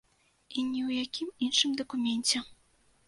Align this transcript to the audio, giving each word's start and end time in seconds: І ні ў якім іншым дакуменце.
І 0.57 0.63
ні 0.69 0.79
ў 0.87 1.05
якім 1.07 1.29
іншым 1.49 1.77
дакуменце. 1.83 2.43